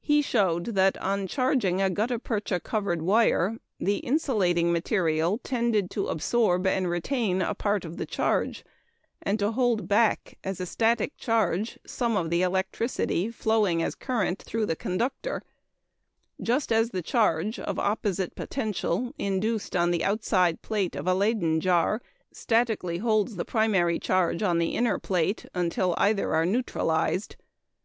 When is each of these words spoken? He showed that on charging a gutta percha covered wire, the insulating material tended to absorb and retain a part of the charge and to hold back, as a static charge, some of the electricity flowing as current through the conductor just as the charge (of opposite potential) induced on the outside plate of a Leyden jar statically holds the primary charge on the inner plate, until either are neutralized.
He 0.00 0.20
showed 0.20 0.64
that 0.74 0.98
on 1.00 1.28
charging 1.28 1.80
a 1.80 1.88
gutta 1.88 2.18
percha 2.18 2.58
covered 2.58 3.02
wire, 3.02 3.58
the 3.78 3.98
insulating 3.98 4.72
material 4.72 5.38
tended 5.38 5.92
to 5.92 6.08
absorb 6.08 6.66
and 6.66 6.90
retain 6.90 7.40
a 7.40 7.54
part 7.54 7.84
of 7.84 7.96
the 7.96 8.04
charge 8.04 8.64
and 9.22 9.38
to 9.38 9.52
hold 9.52 9.86
back, 9.86 10.36
as 10.42 10.60
a 10.60 10.66
static 10.66 11.16
charge, 11.16 11.78
some 11.86 12.16
of 12.16 12.30
the 12.30 12.42
electricity 12.42 13.30
flowing 13.30 13.80
as 13.80 13.94
current 13.94 14.42
through 14.42 14.66
the 14.66 14.74
conductor 14.74 15.40
just 16.42 16.72
as 16.72 16.90
the 16.90 17.00
charge 17.00 17.56
(of 17.60 17.78
opposite 17.78 18.34
potential) 18.34 19.14
induced 19.18 19.76
on 19.76 19.92
the 19.92 20.02
outside 20.04 20.62
plate 20.62 20.96
of 20.96 21.06
a 21.06 21.14
Leyden 21.14 21.60
jar 21.60 22.02
statically 22.32 22.98
holds 22.98 23.36
the 23.36 23.44
primary 23.44 24.00
charge 24.00 24.42
on 24.42 24.58
the 24.58 24.70
inner 24.74 24.98
plate, 24.98 25.46
until 25.54 25.94
either 25.96 26.34
are 26.34 26.44
neutralized. 26.44 27.36